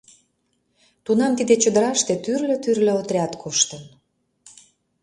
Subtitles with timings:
[1.05, 3.83] Тунам тиде чодыраште тӱрлӧ-тӱрлӧ отряд коштын.